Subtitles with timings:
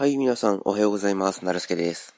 [0.00, 1.44] はい、皆さん、おはようございます。
[1.44, 2.14] なるすけです。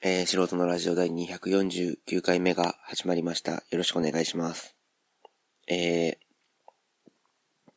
[0.00, 3.54] えー、素人のラジオ第249回目が始まりました。
[3.54, 4.76] よろしくお願いします。
[5.66, 6.16] えー、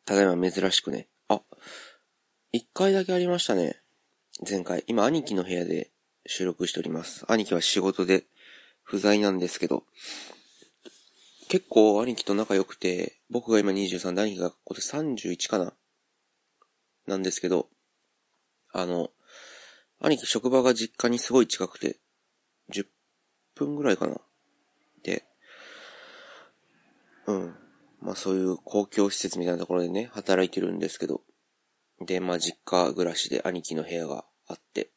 [0.05, 1.41] ただいま珍しくね、あ、
[2.51, 3.81] 一回だけありましたね。
[4.47, 4.83] 前回。
[4.85, 5.89] 今、兄貴の部屋で
[6.27, 7.25] 収録しております。
[7.27, 8.25] 兄貴は仕事で
[8.83, 9.83] 不在なんですけど、
[11.47, 15.73] 結構兄貴と仲良くて、僕が今23で兄貴が今年31かな
[17.07, 17.67] なんですけど、
[18.71, 19.09] あの、
[20.01, 21.97] 兄貴職場が実家にすごい近くて、
[22.71, 22.85] 10
[23.55, 24.15] 分ぐらいかな。
[25.03, 25.25] で、
[27.27, 27.55] うん。
[28.01, 31.21] まあそういう公共施設みたいなところでね、働いてるんですけど、
[32.05, 34.89] で、まあ実家暮らしで兄貴の部屋があって、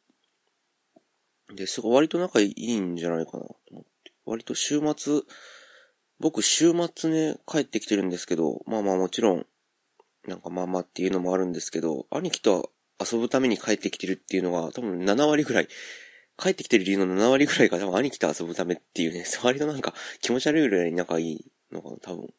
[1.55, 4.13] で、すごい割と仲いいんじゃないかなと思って。
[4.25, 5.23] 割と週末、
[6.21, 9.47] 僕週末ね、帰ってきてるんですけど、まあまあもちろん、
[10.29, 12.69] なんかまあまあっていうのもあるんですけど、兄貴とは
[13.11, 15.69] 遊ぶために帰ってきてるっていうのが多分7割ぐらい、
[16.39, 22.35] 帰ってきてる理由の7割ぐらいが多分兄貴と遊ぶためっていうね、 割となんか気持ち悪いぐらい仲いいのかな、多分。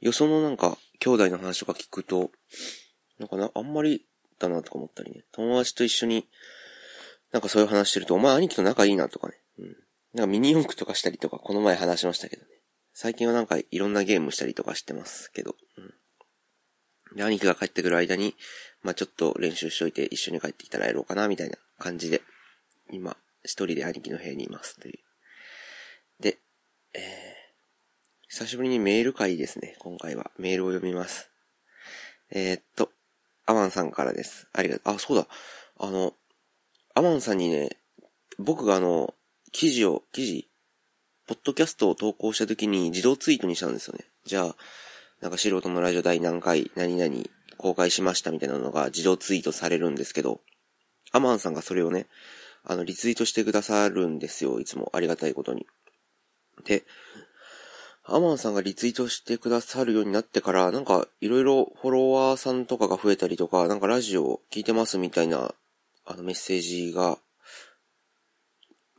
[0.00, 2.30] よそのなんか兄弟の話とか聞くと、
[3.18, 4.06] なんかな、あんまり
[4.38, 5.24] だなとか思ったりね。
[5.32, 6.28] 友達と一緒に、
[7.32, 9.34] なんかそういう話してると、お前兄貴と仲いいなとかね。
[9.58, 9.76] うん。
[10.14, 12.48] なんかミニ四駆とかしたりとか、この前話しましたけどね。
[12.92, 15.56] 最近はなんかいろんなゲームしたりとかしてますけど。
[15.76, 15.94] うん。
[17.14, 18.34] で、兄貴が帰ってくる間に、
[18.82, 22.22] まあちょっと練習しといて一緒に帰ってきたらやろうかな、みたいな感じで、
[22.90, 24.98] 今、一人で兄貴の部屋にいますという。
[26.20, 26.38] で、
[26.94, 27.02] えー、
[28.28, 30.30] 久しぶりにメール会ですね、今回は。
[30.38, 31.30] メールを読みます。
[32.30, 32.90] えー、っと、
[33.46, 34.48] アマンさんからです。
[34.52, 34.94] ありがとう。
[34.94, 35.26] あ、そうだ。
[35.78, 36.14] あの、
[36.94, 37.78] アマンさんにね、
[38.38, 39.14] 僕があの、
[39.52, 40.48] 記事を、記事
[41.26, 44.04] ポッドキャストを投稿した時に自動ツイートにしたんですよね。
[44.24, 44.56] じゃあ、
[45.24, 47.24] なんか素人のラジオ第何回、何々
[47.56, 50.42] 公開しましたみたいなのが自動ツイートされるんですけど、
[51.12, 52.08] アマンさんがそれをね、
[52.62, 54.60] あの、リツイートしてくださるんですよ。
[54.60, 55.66] いつもありがたいことに。
[56.66, 56.84] で、
[58.04, 65.54] アマンさんがリツイートしてくださるようになってから、なんかいろいろフォロワーさんとかが増えたりとか、なんかラジオ聞いてますみたいな、
[66.04, 67.16] あのメッセージが、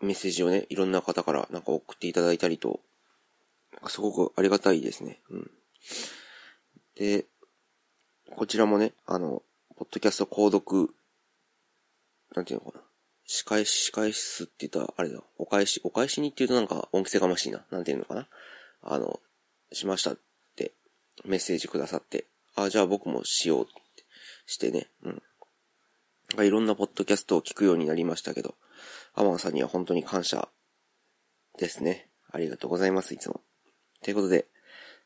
[0.01, 2.79] メッセージをね、いろんな方からなんか送っていただいたりと、
[3.89, 5.21] すごくありがたいですね。
[5.29, 5.51] うん。
[6.95, 7.25] で、
[8.35, 9.43] こちらもね、あの、
[9.75, 10.93] ポッドキャスト購読、
[12.35, 12.83] なんていうのかな。
[13.25, 17.65] 仕返し、仕返すって言ったら、あれだ、お返し、お返しにって言うとなんか、恩着せがましいな。
[17.71, 18.27] なんていうのかな。
[18.81, 19.19] あの、
[19.71, 20.17] しましたっ
[20.55, 20.73] て
[21.25, 24.05] メッセージくださって、あ、じゃあ僕もしようって
[24.45, 25.09] してね、う
[26.41, 26.45] ん。
[26.45, 28.55] いろんなポッドキャストを聞くようになりましたけど、
[29.13, 30.49] アマンさんには本当に感謝
[31.57, 32.09] ですね。
[32.31, 33.41] ありがとうございます、いつも。
[34.03, 34.47] ということで、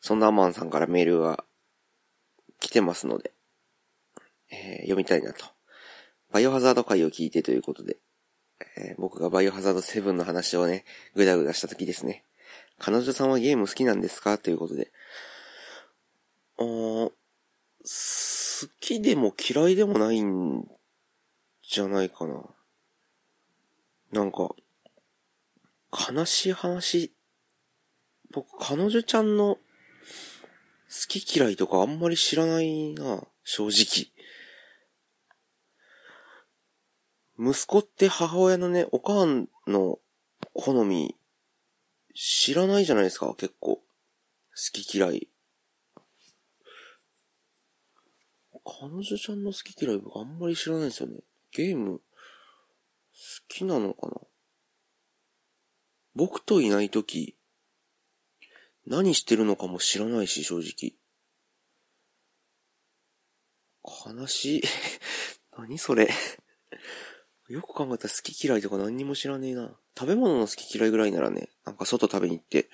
[0.01, 1.43] そんなアマンさんからメールが
[2.59, 3.31] 来てますので、
[4.51, 5.45] えー、読みたいなと。
[6.31, 7.97] バイオハザード回を聞いてということで、
[8.77, 12.25] えー、僕がバイオハザード7の話をね、ぐだぐだした時ですね。
[12.77, 14.37] 彼女さんはゲーム好きなんですか？
[14.37, 14.91] ということで、
[16.57, 17.11] あ好
[18.79, 20.67] きでも嫌いでもないん
[21.63, 22.43] じゃないかな。
[24.11, 24.55] なんか、
[25.91, 27.13] 悲しい話、
[28.31, 29.57] 僕、彼女ちゃんの
[31.11, 34.11] 好き嫌いとかあんまり知らないな、正直。
[37.51, 39.97] 息子って母親のね、おかんの
[40.53, 41.15] 好み、
[42.13, 43.77] 知らないじゃないですか、結構。
[43.77, 43.83] 好
[44.71, 45.29] き嫌い。
[48.63, 51.21] 彼女ちゃんの好き嫌い僕あんまり知らないですよね。
[51.51, 52.03] ゲーム、好
[53.47, 54.13] きなのかな
[56.13, 57.35] 僕といないとき、
[58.85, 60.98] 何してるのかも知らないし、正直。
[64.05, 64.63] 悲しい。
[65.57, 66.09] 何それ。
[67.49, 69.75] よく考えたら好き嫌いとか何にも知らねえな。
[69.97, 72.69] 食べ物の好き嫌いぐらいならね、なんか外食べに行って、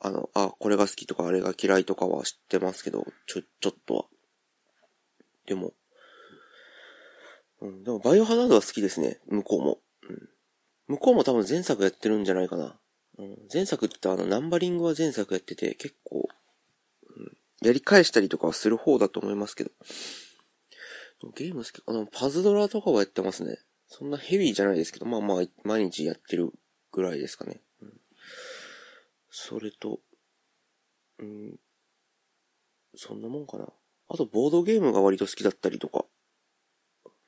[0.00, 4.04] あの、あ、これが好きとかあれが嫌いとかは知ってますけど、ちょ、ちょっとは。
[5.46, 5.72] でも、
[7.60, 9.78] うん、でもバイオハザードは好きですね、向こうも。
[10.08, 10.28] うん、
[10.88, 12.76] 向こうも多分前作やってるんじゃないかな。
[13.18, 16.28] うん、前作ってあの、ナンバリングは前作やってて、結構、
[17.06, 17.36] うん、
[17.66, 19.70] やり返したりとかはする方だと思いますけど。
[21.30, 23.58] ゲーム好き、あの、パズドラとかはやってますね。
[23.86, 26.52] そんなヘビーじゃないですけど、まあまあ、毎日やってる
[26.90, 27.60] ぐらいですかね。
[27.80, 28.00] うん、
[29.30, 30.00] それと、
[31.18, 31.60] うん、
[32.96, 33.68] そんなもんかな。
[34.08, 36.04] あと、ボードゲームが割と好きだったりとか。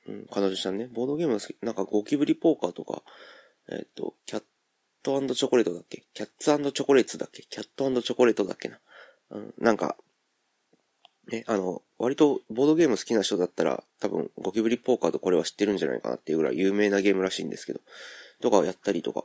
[0.07, 1.57] うん、彼女ちゃんね、ボードゲームが好き。
[1.63, 3.03] なんかゴキブリポーカーとか、
[3.69, 4.45] えっ、ー、と、キャッ
[5.03, 6.05] トチョコレートだっけ？
[6.13, 7.43] キャッツチョコレートだっけ？
[7.43, 8.81] キャットチョコレートだっけな。
[9.31, 9.97] うん、なんか、
[11.29, 17.81] ね、あの、割とボードゲーム好きな人だったら、多分ゴキブリポーカーとこれは知ってるんじゃないかなっていうぐらい有名なゲームらしいんですけど、
[18.41, 19.25] とかをやったりとか、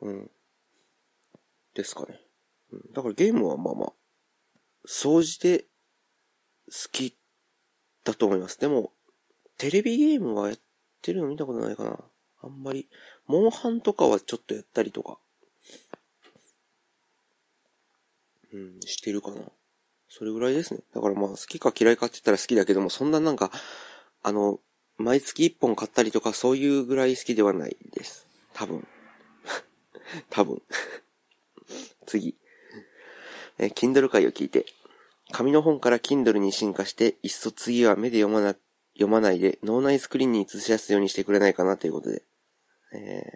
[0.00, 0.30] うん。
[1.74, 2.20] ですかね。
[2.72, 3.92] うん、だからゲームはまあまあ、
[4.84, 5.66] 総じて
[6.66, 7.16] 好き
[8.04, 8.60] だと思います。
[8.60, 8.92] でも、
[9.56, 10.58] テレビゲームはやっ
[11.02, 11.98] てるの見たことないかな。
[12.42, 12.88] あんまり。
[13.26, 15.18] モンハンとかはちょっとやったりとか。
[18.52, 19.36] うん、してるかな。
[20.18, 20.80] それぐらいですね。
[20.94, 23.52] だからまあ好きか嫌いかって言ったら好きだけども、そんななんか、
[24.24, 24.58] あの、
[24.96, 28.26] 毎月一本買ったりとかそういうぐらい好きではないです。
[28.52, 28.84] 多分。
[30.28, 30.60] 多分。
[32.06, 32.36] 次。
[33.58, 34.66] え、Kindle 会を聞いて、
[35.30, 38.56] 紙の本から Kindle に進化して、いっそ次は目で読まな、
[38.94, 42.24] 読まないで脳内スクリーンに映し出すようにしてくれないかなということで。
[42.92, 43.32] え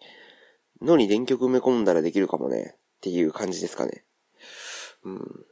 [0.00, 0.04] ー、
[0.82, 4.04] 脳に電極埋め込んだらできるかもね、っていう感じですかね。
[5.04, 5.46] うん。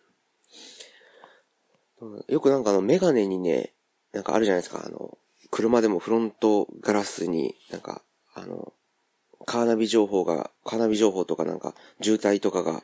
[2.28, 3.72] よくなんかあの、メガネにね、
[4.12, 5.18] なんかあるじゃないですか、あの、
[5.50, 8.02] 車でもフロントガラスになんか、
[8.34, 8.72] あの、
[9.46, 12.82] カーナビ情報が、カーナビ情報とかなんか、渋滞とかが、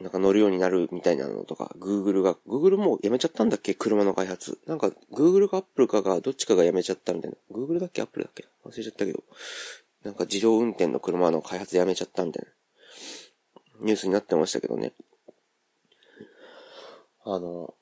[0.00, 3.74] なんか乗るようになるみたいなのとか、Google が、Google もやめちゃったんだっけ？
[3.74, 4.58] 車の開発。
[4.66, 7.36] なんか、Google か Apple かがどっちかがやめちゃったみたいな。
[7.50, 8.44] Google だっけ？Apple だっけ？
[8.66, 9.22] 忘れちゃったけど。
[10.02, 12.50] なんか自動運転の車の開発やめちゃったみたいな。
[13.86, 14.92] ニュースになってましたけどね。
[17.24, 17.74] あの、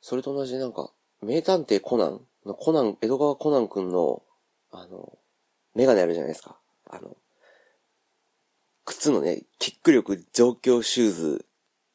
[0.00, 0.90] それと同じなんか、
[1.20, 4.22] 名探偵コナンのコナン、江戸川コナン君の、
[4.70, 5.18] あの、
[5.74, 6.58] メガネあるじゃないですか。
[6.90, 7.16] あの、
[8.84, 11.46] 靴のね、キック力増強シューズ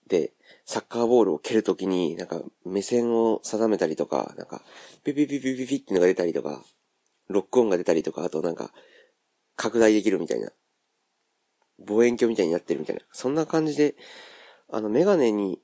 [0.07, 0.34] で、
[0.66, 4.62] サッカーボールを蹴るときに、なんか、目線を定めたりとか、なんか、
[5.04, 6.63] ピピピピピピってのが出たりとか、
[7.30, 8.72] ロックオンが出たりとか、あとなんか、
[9.56, 10.51] 拡大できるみたいな。
[11.80, 13.01] 望遠鏡みたいになってるみたいな。
[13.12, 13.95] そんな感じで、
[14.69, 15.60] あの、メガネに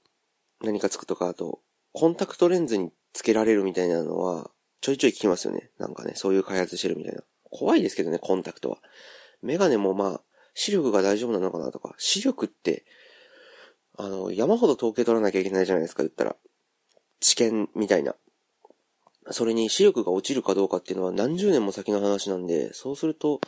[0.63, 1.59] 何かつくとか、あと、
[1.91, 4.49] コンタクトレンズにつけられるみたいなのは、
[4.81, 5.69] ちょいちょい聞きますよね。
[5.77, 7.21] なんかね、そういう開発してるみたいな。
[7.51, 8.79] 怖いですけどね、コンタクトは。
[9.41, 10.21] メガネもまあ、
[10.55, 12.85] 視力が大丈夫なのかなとか、視力って、
[13.97, 16.35] あの、山ほど統計取らなきゃいけないじゃないですか、言ったら。
[17.19, 18.15] 知見みたいな。
[19.31, 23.39] それに視力が落ちるかどうかっていうのは何十年も先の話なんで、そうすると、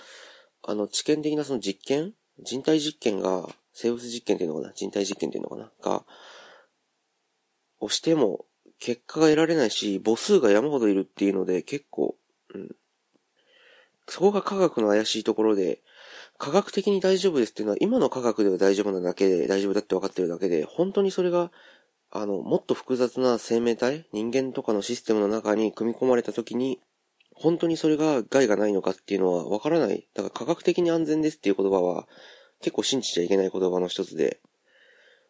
[0.64, 2.14] あの、知見的なその実験？
[2.40, 4.74] 人体実験が、生物実験っていうのかな？
[4.74, 5.72] 人体実験っていうのかな？
[5.82, 6.06] が、
[7.86, 8.46] 押しても
[8.80, 12.16] 結果が得られないし、母数が山ほどいるっていうので結構、
[12.54, 12.76] うん。
[14.08, 15.82] そこが科学の怪しいところで、
[16.38, 21.52] 科学的に大丈夫ですっていうのは、今の科学では大丈夫なだけで、大丈夫だって分かってるだけで、本当にそれが、
[22.12, 26.80] あの、もっと複雑な生命体、人間とかのシステムの中に組み込まれた時に、
[27.34, 30.08] 本当にそれが害がないのかっていうのは分からない。
[30.14, 32.08] だから科学的に安全ですっていう言葉は、
[32.62, 34.40] 結構信じちゃいけない言葉の一つで、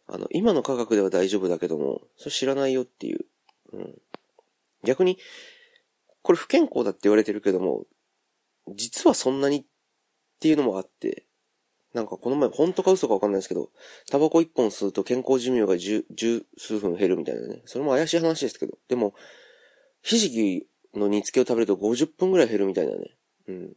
[0.08, 3.26] あの、今の科学では大丈夫だけども、それ知らないよっていう。
[3.74, 4.02] うん。
[4.84, 5.18] 逆に、
[6.22, 7.86] これ不健康だって言われてるけども、
[8.76, 9.66] 実はそんなにっ
[10.40, 11.26] ていうのもあって、
[11.94, 13.70] なんかこの前、本当か嘘かわかんないですけど、
[14.10, 17.62] タバコ一本吸うと健康寿命が十、十数分減るみたいなね。
[17.66, 18.78] それも怪しい話ですけど。
[18.90, 19.14] でも、
[20.02, 20.68] ひじき
[20.98, 23.16] の煮付けを食べると50分ぐらい減るみたいなね。
[23.48, 23.76] うん。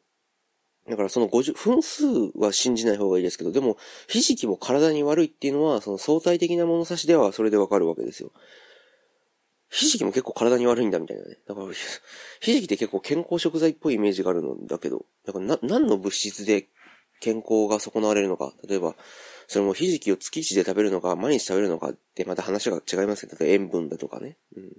[0.88, 2.04] だからその50、分数
[2.36, 3.76] は信じない方がいいですけど、でも、
[4.08, 8.32] ひじきも体に悪いっていうのは、その相対的な物差しではそれでわかるわけですよ。
[9.70, 11.36] ひじきも結構体に悪いんだみたいなね。
[11.46, 11.66] だから、
[12.40, 16.68] ひじきって結構健康食材っぽいイメージがあるんだけど、だからな、何の物質で
[17.20, 18.54] 健康が損なわれるのか。
[18.66, 18.96] 例えば、
[19.46, 24.38] それもひじきを月一で食べるのか、毎日食べるのかってまた話が違いますけど、例えば塩分だとかね。
[24.56, 24.76] うん。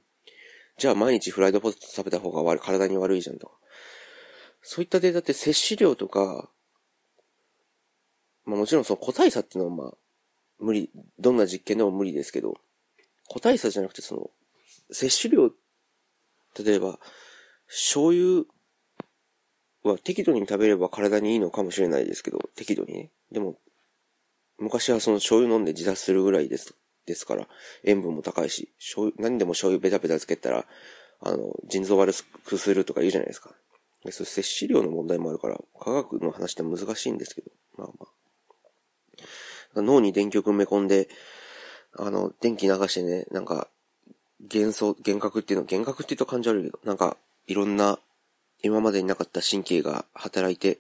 [0.78, 3.54] じゃあ毎日フライドポテト食べた方が悪い体に悪いじゃんとか。
[4.62, 6.50] そういったデータって摂取量とか、
[8.46, 9.94] まあもちろんその個体差っていうのはまあ、
[10.60, 12.56] 無理、どんな実験でも無理ですけど、
[13.28, 14.30] 個体差じゃなくてその、
[14.92, 15.52] 摂取量、
[16.64, 17.00] 例えば、
[17.68, 18.46] 醤油
[19.84, 23.12] は適度に食べれば体にいいのかもしれないですけど、適度にね。
[23.32, 23.56] でも、
[24.58, 26.74] 昔はその醤油飲んで自殺するぐらいです、
[27.06, 27.48] ですから、
[27.84, 30.66] 塩分も高いし、醤油、何でも醤油ベタベタつけたら、
[31.22, 32.14] あの、腎臓悪
[32.46, 33.56] くするとか言うじゃないですか。
[34.12, 38.08] そ摂取量の問題もあるから、科学の話って難しいんですけど、まあま
[39.76, 39.82] あ。
[39.82, 41.10] 脳に電極埋め込んで、
[41.98, 43.68] あの、電気流してね、なんか、
[44.40, 48.00] 幻想、幻覚っていうの、幻覚って言うと感じ悪いけど、なんか、いろんな、
[48.62, 50.80] 今までになかった神経が働いて、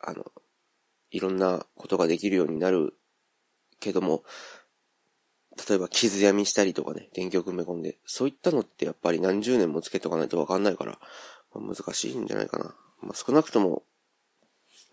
[0.00, 0.24] あの、
[1.10, 2.94] いろんなことができるようになる
[3.80, 4.24] けども、
[5.68, 10.98] 例えば傷闇したりとかね、電極埋め込んで、そういったのってやっぱり何十年もつけとかないとわかんないから、
[11.58, 12.74] まあ、難しいんじゃないかな。
[13.02, 13.82] まあ、少なくとも、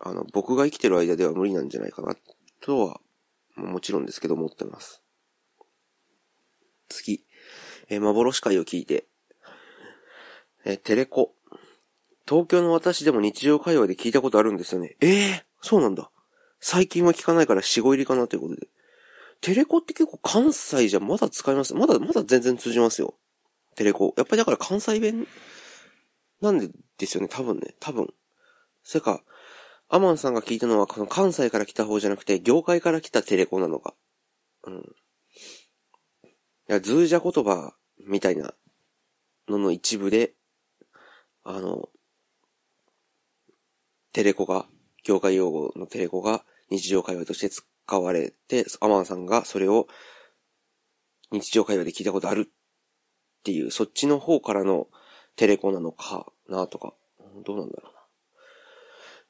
[0.00, 2.16] あの、僕が生きてる間では無理なんじゃないかな、
[2.60, 3.00] とは、
[3.56, 5.02] もちろんですけど持ってます。
[6.88, 7.24] 次。
[7.88, 9.06] えー、幻会を聞いて。
[10.64, 11.34] えー、テレコ。
[12.26, 14.96] 東京の私でも日常会話で聞いたことあるんですよね。
[15.00, 16.10] ええー、そうなんだ。
[16.60, 18.68] 最近は聞かないから死後入りかなということで。
[19.42, 23.14] テレコって結構関西じゃまだ使いますまだ、まだ全然通じますよ。
[23.76, 24.14] テレコ。
[24.16, 25.26] やっぱりだから関西弁
[26.40, 28.12] なんでですよね、多分ね、多分。
[28.82, 29.22] それか、
[29.88, 33.94] アマンさんが聞いたのは、この関西から来た方じゃなくて、業界から来たテレコなのか。
[34.64, 34.74] うん。
[34.74, 34.80] い
[36.66, 37.74] や、ズージャ言葉
[38.06, 38.54] みたいな
[39.48, 40.34] のの一部で、
[41.44, 41.88] あの、
[44.12, 44.66] テレコが、
[45.02, 47.64] 業界用語のテレコが日常会話として使
[48.00, 49.86] われて、アマンさんがそれを
[51.30, 54.88] 日常会話で聞いたことあるっていう、そっちの方からの
[55.36, 56.94] テレコなのかなとか、
[57.44, 58.00] どうなんだろうな。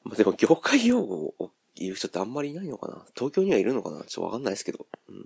[0.05, 3.05] まあ、でも業界用語を言う人ってあんまりいないのかな。
[3.15, 4.03] 東京にはいるのかな。
[4.03, 4.85] ちょっとわかんないですけど。
[5.09, 5.23] うん。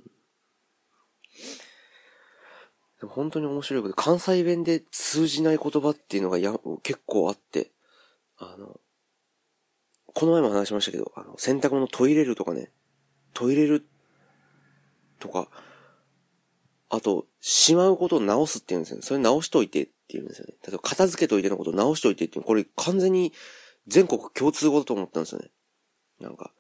[3.00, 7.72] でも本当に面白いこと、関西弁で通じない言葉っていうのがや結構あって、
[8.38, 8.80] あの、
[10.14, 12.72] この前も話しましたけど、あの、洗濯物トイレるとかね、
[13.34, 13.88] トイレる
[15.20, 15.50] とか、
[16.90, 19.04] あと、しまうことを直すって言うんですよね。
[19.04, 20.54] それ直しといてって言うんですよね。
[20.64, 23.32] 例えば、片付けといてのことを直しといてっていう、これ完全に
[23.88, 25.50] 全国共通語だと思ったんですよね。
[26.20, 26.52] なんか、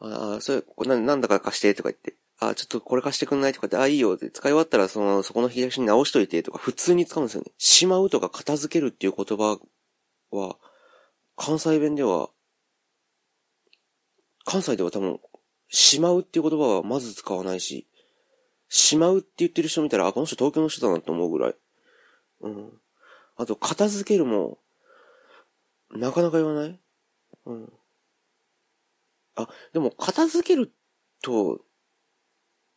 [0.00, 7.52] ああ、それ、これなんだか貸してとか言って、ああ、ちょっとこれ貸してくんないとかって、ああ、いいよって、使い終わったら、その、そこの引き出しに直しといてとか、普通に使うんですよね。
[7.58, 9.60] しまうとか片付けるっていう言葉
[10.30, 10.56] は、
[11.36, 12.30] 関西弁では、
[14.46, 15.20] 関西では多分、
[15.68, 17.86] しまうっていう言葉はまず使わないし、
[18.70, 21.54] しまうって言ってる人見たら、あ、この人東京の人だなって思うぐらい。
[22.40, 22.72] うん。
[23.36, 24.58] あと、片付けるも、
[25.90, 26.80] なかなか言わない？
[27.46, 27.72] うん。
[29.34, 30.72] あ、でも、片付ける
[31.20, 31.60] と、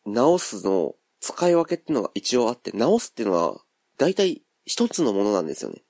[0.05, 3.61] 直すの使い分けっていうのが一応あって、直すっていうのは、
[3.99, 5.83] 大体一つのものなんですよね。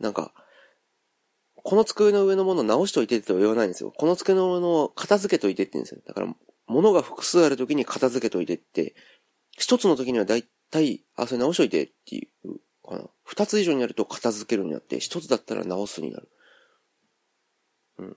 [0.00, 0.34] なんか、
[1.62, 3.92] この机の上のもの直しといてって言わないんですよ。
[3.96, 6.00] この机の上のを片付けといてって言うんですよ。
[6.04, 6.34] だから、
[6.66, 8.94] 物が複数あるときに片付けといてって、
[9.60, 12.54] 一つの時には大体、あ、それ直しといてっていう
[12.88, 13.04] かな。
[13.24, 16.28] 二つ以上になると片付けるようになって、一つだったら直すになる。
[17.98, 18.16] うん。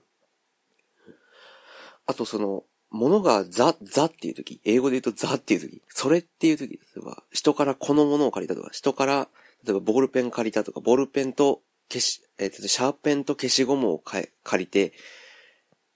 [2.06, 9.28] あとその、物がザ、ザっていう時、英語で言うとザっていう時、それっていう時、例えば、人からこのものを借りたとか、人から、
[9.64, 11.60] 例えばボールペン借りたとか、ボールペンと
[11.90, 14.92] 消し、えっ、ー、と、シャーペンと消しゴムを借りて、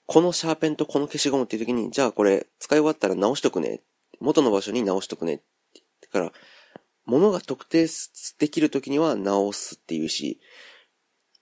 [0.07, 3.81] このシャーペンとこの消しゴムっていう時に、じゃあこれ使い終わったら直しとくね。
[4.21, 5.43] 元の場所に直しとくね。
[6.01, 6.33] だから、
[7.05, 7.87] 物が特定
[8.39, 10.41] できる時には直すっていうし、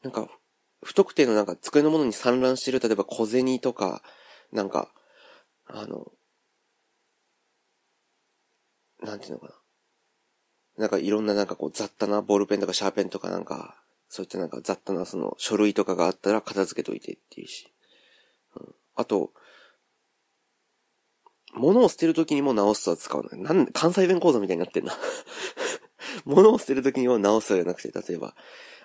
[0.03, 0.29] なんか、
[0.83, 4.03] 不特定のなんか机のものに散乱してる、例えば小銭とか、
[4.53, 4.93] なんか、
[5.67, 6.13] あの、
[9.03, 9.55] なんていうのかな。
[10.79, 17.73] なんかいろんななんかこう雑多なボールペンとかシャーペンとかなんか、そういったなんか雑多なその書類とかがあったら片付けといてっていうし。
[18.55, 19.33] うん、あと、
[21.57, 23.43] 物を捨てるときにも直すとは使うの。
[23.43, 24.97] なん、関西弁講座みたいになってんな
[26.25, 28.35] 物を捨てるときにも直すじゃなくて、例えば、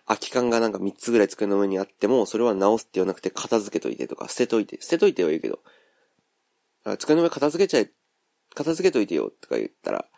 [0.06, 5.60] 空き缶がなんか3つぐらい机の上にあっても、それは直すって言わなくて片付けといてとか、捨てといて、捨てといてはいいけど、
[6.98, 7.92] 机の上片付けちゃえ、
[8.56, 10.10] 片付けといてよとか言ったら、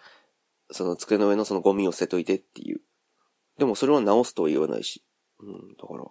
[0.72, 2.82] その机の上のそのゴミを捨てといてっていう。
[3.58, 5.04] でもそれは直すとは言わないし。
[5.40, 6.06] うん、だから、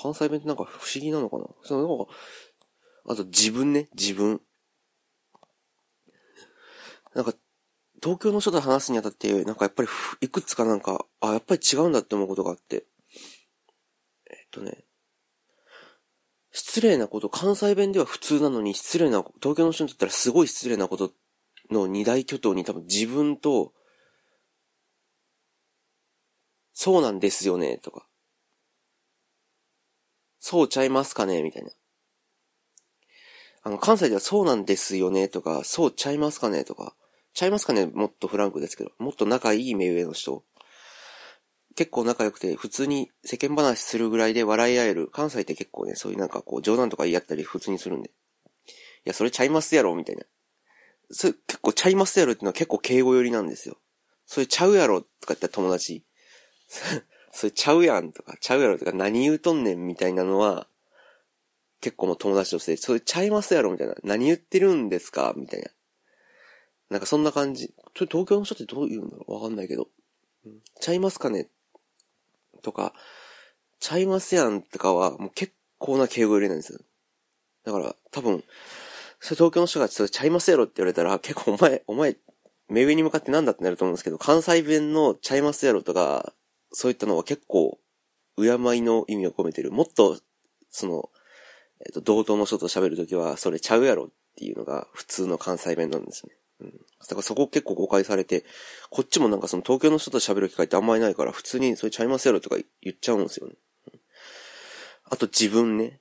[0.00, 2.12] 関西弁ってなんか不思議なのかなそのなんか、
[3.06, 4.40] あと自分ね、自分。
[7.14, 7.34] なんか、
[8.02, 9.88] 東京の人と話すにあたって、なんかやっぱり、
[10.20, 12.86] いくつかなんか、あ、やっぱり違うんだって思うことがあって。
[14.30, 14.84] えっとね、
[16.52, 21.12] 失礼なこと、関西弁では普通なのに失礼な、東京の人にとったらすごい失礼なこと
[21.70, 23.72] の二大巨頭に多分自分と、
[26.72, 28.06] そうなんですよね、とか。
[30.38, 31.70] そうちゃいますかねみたいな。
[33.62, 36.94] あの、関西ではそうなんですよね、とか、そうちゃいますかねとか。
[37.34, 38.90] ちゃいますかねもっとフランクですけど。
[38.98, 40.44] もっと仲いい目上の人。
[41.76, 45.08] 結構仲良くて、普通に世間話するぐらいで笑い合える。
[45.08, 48.10] 関西って結構ね、そういうなんかこう、冗談とか言い合ったり普通にするんで。
[48.10, 48.12] い
[49.04, 50.24] や、それちゃいますやろみたいな。
[51.10, 53.76] それ結構ちゃいますやろっていうのは結構敬語寄りなんですよ。
[54.26, 56.04] それちゃうやろとか言った友達。
[57.32, 60.66] それちゃうやんとか、ちゃうやろとか何言うとんねんみたいなのは、
[61.80, 63.94] 結構もう友達として、それちゃいますやろみたいな。
[64.02, 65.32] 何言ってるんですか？
[65.36, 65.68] みたいな。
[66.90, 67.74] なんかそんな感じ。
[67.94, 69.34] ちょ東京の人ってどう言うんだろう？
[69.34, 69.88] わかんないけど。
[70.46, 71.48] うん、ちゃいますかね？
[72.62, 72.92] とか、
[73.78, 76.80] ちゃいますやんとかはもう結構な敬語入れないんですよ。
[77.64, 78.42] だから多分、
[79.20, 82.16] それ東京の人がそれちゃいますやろって言われたら、結構お前、お前、
[82.68, 83.52] 目上に向かってなんだ？
[83.52, 86.32] ってなると思うんですけど、関西弁のちゃいますやろとか、
[86.72, 87.78] そういったのは結構、
[88.36, 88.44] 敬
[88.76, 89.72] いの意味を込めてる。
[89.72, 90.18] もっと、
[90.70, 91.10] その、
[91.86, 96.32] えっ、と、同等の人と喋るときは、それちゃうやろっていうのが普通の関西弁なんですね。
[96.60, 96.70] うん。
[96.70, 96.74] だ
[97.10, 98.44] からそこ結構誤解されて、
[98.90, 103.54] こっちもなんかその東京の人と喋る機会ってあんまりないから、普通にそれちゃいますやろとか言っちゃうんですよね。
[103.92, 104.00] うん、
[105.04, 106.00] あと自分ね。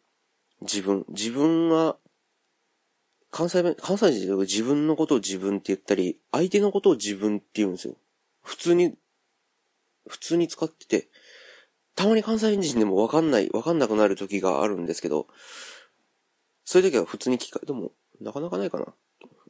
[0.61, 1.05] 自分。
[1.09, 1.97] 自分は、
[3.29, 7.95] 関西弁、関西人で自分のことを自分って言ったり、相手のことを自分って言うんですよ。
[8.41, 8.95] 普通に、
[10.07, 11.09] 普通に使ってて、
[11.97, 15.27] たまに関西人でもわかんない、わかんなくなる時があるんですけど、
[16.63, 18.93] そういう時は普通に聞か、でも、なかなかないかな。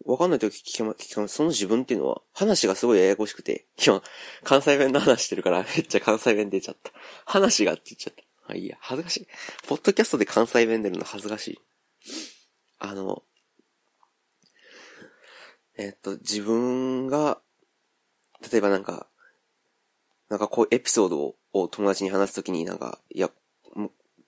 [0.06, 4.02] わかんない時聞けま、聞かま、その自分っていうのは、話がすごいややこしくて、今、
[4.46, 6.94] 関西弁の話してるから、めっちゃ関西弁出ちゃった。
[7.26, 8.54] 話がって言っちゃった。
[8.54, 9.28] あ、いいや、恥ずかしい。
[9.68, 11.60] ポッドキャストで関西弁出るの恥ずかしい。
[12.80, 13.24] あの、
[15.78, 17.42] えっと、自分が、
[18.50, 19.10] 例えばなんか、
[20.30, 21.36] なんかこうエピソードを
[21.68, 23.32] 友達に話すときになんか、いや、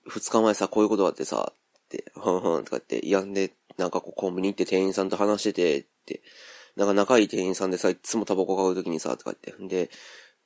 [0.06, 6.22] 二日前さ、こういうことがあってさ、って、ふんふんとかって、やんで、なんかこうコンビニ行って店員さんと話してて、って、
[6.76, 9.68] なんか仲いい店員さんでさ、いつもタバコ買うときにさ、とか言って。
[9.68, 9.90] で、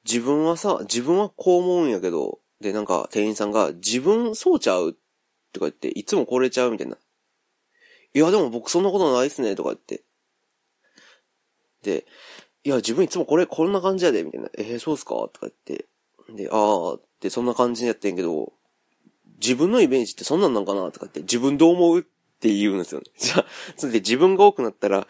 [0.04, 4.94] 自分はさ、自分はこう思うんやけど、で、なんか店員さんが、自分そうちゃう
[5.52, 6.96] とか言って、いつもこれちゃうみたいな。
[8.14, 10.02] いや、でも僕そんなことないっすね、とか言って。
[11.82, 12.06] で、
[12.62, 14.48] いや、自分いつもこれ、こんな感じやで、みたいな。
[14.56, 15.14] えー、そうっすか？
[15.14, 15.86] とか言って。
[16.30, 18.52] で、あーって、そんな感じでやってんけど、
[19.40, 22.02] 自分のイメージってそんなんなんかなとかって、自分どう思うっ
[22.40, 23.06] て言うんですよね。
[23.18, 25.06] じゃあ、それで自分が多くなったら、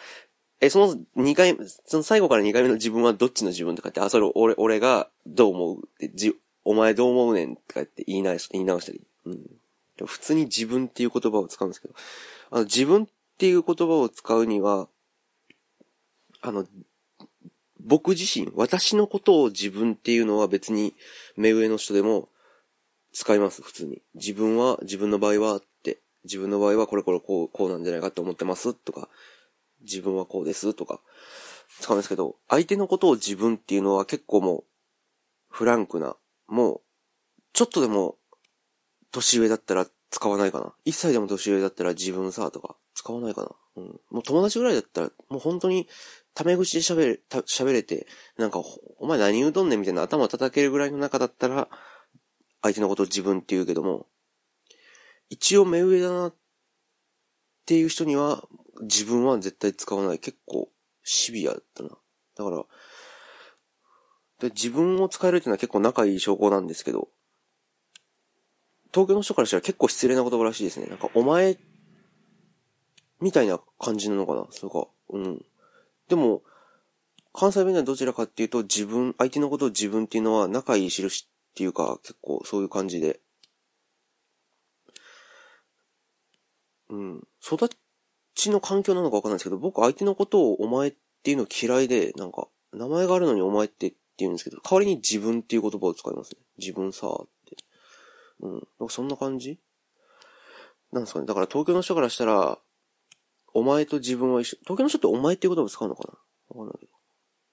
[0.61, 1.57] え、その2回、
[1.87, 9.03] その最後から2回目の自分はどっちの自分とかって、あ、それ俺、俺がどう思うって、じ、お前どう思うねんとかって言い直し、言い直したり。
[9.27, 9.61] うん。
[10.07, 11.95] 普通に自分っていう言葉を使うんですけど、
[12.51, 13.07] あの、自分っ
[13.39, 14.89] ていう言葉を使うには、
[16.41, 16.67] あの、
[17.85, 20.95] 僕自身、私のことを自分っていうのは別に
[21.37, 22.29] 目上の人でも
[23.13, 24.03] 使います、普通に。
[24.15, 29.09] 自分は、自分の場合はって、自分の場合はこれこれこう、こうなんじゃないかって思ってますとか、
[29.83, 31.01] 自分はこうですとか、
[31.81, 34.65] 使うんですけど、相手のことを自分っていうのは結構もう、
[35.51, 36.17] フランクな、
[36.49, 36.81] もう、
[37.53, 38.17] ちょっとでも、
[39.13, 40.75] 年上だったら使わないかな。
[40.85, 43.51] 一歳でも年上だったら自分さとか、使わないかな。
[43.77, 44.01] うん。
[44.11, 45.87] もう友達ぐらいだったら、もう本当に
[46.35, 48.61] タメ口で喋れ、喋れて、なんか、
[48.99, 51.69] お前何言うとんねんみたいな頭叩けるぐらいの中だったら、
[52.63, 54.07] 相手のことを自分って言うけども、
[55.31, 56.35] 一応目上だなっ
[57.67, 58.47] ていう人には、
[58.83, 60.19] 自分は絶対使わない。
[60.19, 60.69] 結構、
[61.05, 61.91] シビアだったな。
[62.37, 62.65] だから、
[64.41, 67.09] で自分を使えるっていうのは結構仲いい証拠なんですけど、
[68.93, 70.87] 東京の人からしたら結構失礼な言葉らしいですね。
[70.87, 71.59] なんか、お前、
[73.21, 75.45] みたいな感じなのかなそうか、うん。
[76.09, 76.43] でも、
[77.33, 83.21] 関西弁ではどちらかっていうと、自分、相手のことを自分っていうのは仲いい印っていうか、結構そういう感じで。
[86.91, 87.27] うん。
[87.45, 87.69] 育
[88.35, 96.39] ちの環境なのかわかんないですけど、僕相手のことをお前っていうの嫌いで、なんか、名前があるのにお前ってって言うんですけど、代わりに自分っていう言葉を使いますね。
[96.59, 97.57] 自分さーって。
[98.41, 98.53] うん。
[98.53, 99.59] なんかそんな感じ？
[100.93, 101.27] なんですかね。
[101.27, 102.59] だから東京の人からしたら、
[103.55, 104.57] お前と自分は一緒。
[104.63, 106.03] 東京の人ってお前っていう言葉使うのか
[106.53, 106.59] な？
[106.61, 106.93] わかんないけど。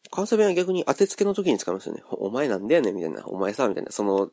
[0.10, 2.04] 関西弁は逆に当てつけの時に使いますよね。
[2.10, 3.26] お前なんだよねみたいな。
[3.28, 3.92] お前さ、みたいな。
[3.92, 4.32] その、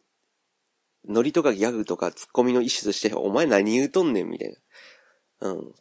[1.09, 4.57] ノリとかギャグとかツッコミの意思として、お前何言うとんねんみたい
[5.41, 5.51] な。
[5.51, 5.75] うん。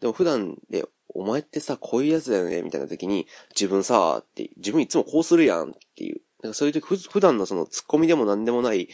[0.00, 6.20] でも普段で、お前ってさ、こういうやつだよねみたいな時に、自分さ、って、自分いつもこうするやんっていう。
[6.42, 8.88] なんかそういう時、普段のそのツッコミでも何でもない、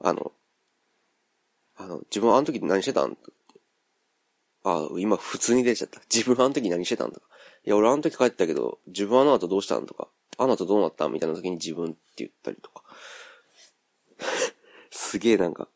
[0.00, 0.32] あの、
[1.76, 3.16] あの、自分はあの時何してたん？
[4.64, 6.00] あ、今普通に出ちゃった。
[6.12, 7.26] 自分はあの時何してたんとか。
[7.64, 10.08] いや、俺あの時帰ったけど、自分はあの後どうしたんとか。
[10.38, 12.82] あの後どうなったみたいな時に自分って言ったりとか。
[14.90, 15.68] すげえなんか、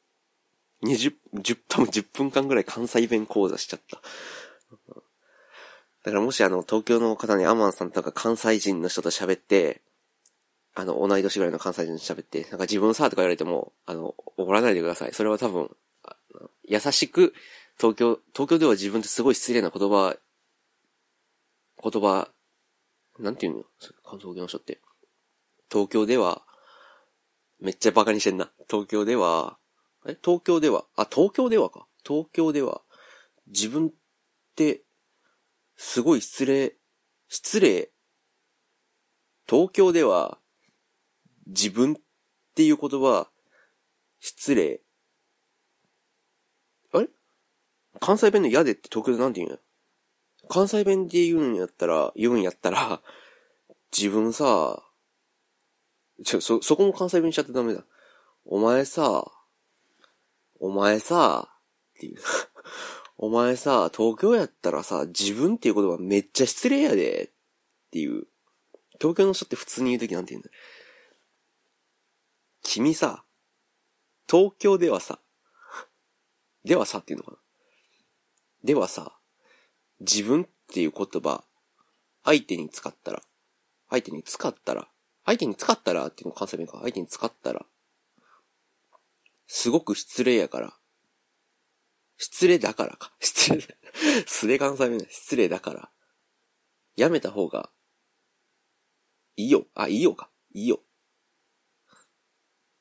[0.82, 4.00] 20、10、多分10分間ぐらい関西弁講座しちゃった。
[6.04, 9.82] だからもしあの、東京の方にアマンさんとか関西人の人と喋って、
[10.74, 15.12] あの、同い年ぐらいの関西人と喋って、なんか自分さとか言われても、あの、怒らないでください。
[15.14, 15.74] それは多分、
[16.68, 17.34] 優しく、
[17.78, 20.16] 東京、東京では自分ってすごい失礼な言葉、
[21.82, 22.28] 言葉、
[23.18, 23.64] なんていうの？
[24.04, 24.80] 関東の人って。
[25.70, 26.42] 東京では、
[27.60, 28.50] めっちゃバカにしてんな。
[28.70, 29.58] 東京では、
[30.06, 30.16] え？
[30.22, 31.86] 東京では、あ、東京ではか。
[32.06, 32.82] 東京では、
[33.46, 33.90] 自分っ
[34.54, 34.82] て、
[35.76, 36.76] すごい失礼、
[37.28, 37.90] 失礼？
[39.48, 40.38] 東京では、
[41.46, 41.96] 自分っ
[42.54, 43.28] ていう言葉、
[44.20, 44.80] 失礼？
[48.00, 49.58] 関西弁の嫌でって東京でなんて言うんや
[50.48, 53.02] 関西弁で言うんやったら、言うんやったら、
[53.96, 54.82] 自分さ、
[56.24, 57.84] ちょ、そ、そこも関西弁しちゃってダメだ。
[58.44, 59.30] お前さ、
[60.60, 61.48] お前さ、
[61.96, 62.20] っていう。
[63.18, 68.26] お前さ、東京やったらさ、自分っていう言葉めっちゃ失礼やで、っていう。
[69.00, 70.50] 東京の人って普通に言うときなんて言うんだ？
[72.62, 73.24] 君さ、
[74.30, 75.20] 東京ではさ、
[76.64, 77.38] ではさっていうのかな？
[78.66, 79.12] ではさ、
[80.00, 81.44] 自分っていう言葉、
[82.24, 83.22] 相手に使ったら、
[83.88, 84.88] 相手に使ったら、
[85.24, 86.80] 相手に使ったらっていうの関西弁か。
[86.80, 87.64] 相手に使ったら、
[89.46, 90.74] すごく失礼やから。
[92.18, 93.14] 失礼だからか。
[93.22, 93.62] 失礼、
[94.26, 95.06] すれ関西弁だ。
[95.10, 95.90] 失礼だから。
[96.96, 97.70] やめた方が、
[99.36, 99.68] いいよ。
[99.74, 100.28] あ、いいよか。
[100.52, 100.80] いいよ。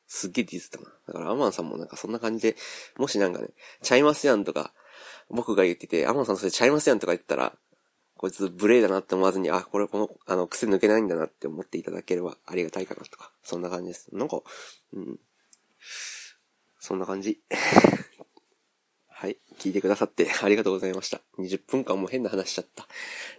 [0.07, 0.85] すっげえディスったな。
[1.05, 2.57] だからアマンさんもなんかそんな感じで、
[2.97, 3.49] もしなんかね、
[3.83, 4.73] ちゃいますやんとか、
[5.29, 7.53] 僕が言ってて、アマンさんそれちゃいますやんとか言ったら、
[8.17, 14.07] こいつ無礼だなって思わずに、あ、これこの、あの、癖抜けないんだなって思っていただければありがたいかなとか、そんな感じです。
[14.13, 14.41] なんか、
[14.93, 15.19] うん。
[16.79, 17.41] そんな感じ。
[19.09, 19.37] はい。
[19.57, 21.21] 聞いてくださってありがとうございました。
[21.39, 22.87] 20分間も変な話しちゃった。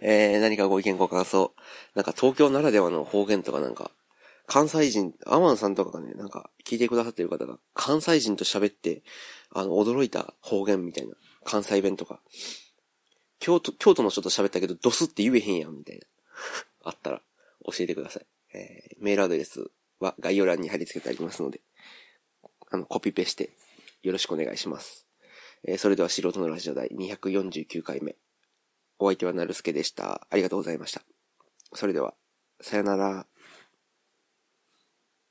[0.01, 1.53] えー、何かご意見ご感想。
[1.95, 3.91] なんか東京ならではの方言とかなんか、
[4.47, 9.03] 関西人、アマンさんとかがね、なんか聞いてくださってる方が、関西人と喋って、
[9.51, 11.15] あの、驚いた方言みたいな、
[11.47, 12.21] 関西弁とか、
[13.39, 16.05] 京都、京都の人と喋ったけど、ドスって言えへんやん、みたいな。
[16.83, 17.23] あったら、
[17.65, 18.25] 教えてください。
[18.53, 21.61] えー、メールアドレスは概要欄に貼り付けてありますので、
[22.69, 23.51] あの、コピペして、
[24.03, 25.07] よろしくお願いします。
[25.63, 28.17] えー、それでは素人のラジオ第249回目。
[28.99, 30.27] お相手はなるすけでした。
[30.29, 31.01] ありがとうございました。
[31.73, 32.13] それでは、
[32.59, 33.25] さよなら。